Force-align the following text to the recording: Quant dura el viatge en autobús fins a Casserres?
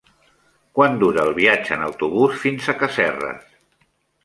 Quant 0.79 0.95
dura 1.03 1.25
el 1.25 1.35
viatge 1.41 1.77
en 1.77 1.85
autobús 1.89 2.41
fins 2.47 2.73
a 2.73 2.77
Casserres? 2.83 3.57